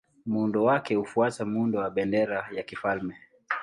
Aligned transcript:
Muundo 0.25 0.63
wake 0.63 0.95
hufuata 0.95 1.45
muundo 1.45 1.79
wa 1.79 1.89
bendera 1.89 2.47
ya 2.51 2.63
kifalme. 2.63 3.17